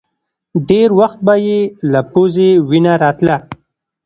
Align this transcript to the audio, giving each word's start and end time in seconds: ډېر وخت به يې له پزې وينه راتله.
ډېر 0.69 0.89
وخت 0.99 1.19
به 1.25 1.35
يې 1.47 1.61
له 1.91 2.01
پزې 2.11 2.49
وينه 2.69 2.93
راتله. 3.03 3.37